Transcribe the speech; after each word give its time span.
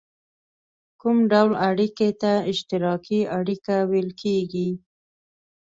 کوم 1.01 1.17
ډول 1.31 1.51
اړیکې 1.69 2.09
ته 2.21 2.31
اشتراکي 2.51 3.19
اړیکه 3.37 3.75
ویل 3.91 4.09
کیږي؟ 4.21 4.69